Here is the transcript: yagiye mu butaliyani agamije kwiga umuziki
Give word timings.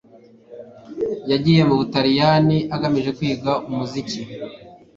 yagiye 1.31 1.61
mu 1.69 1.75
butaliyani 1.79 2.57
agamije 2.75 3.09
kwiga 3.17 3.51
umuziki 3.69 4.21